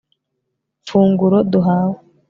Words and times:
funguro 0.87 1.37
duhawe 1.51 1.95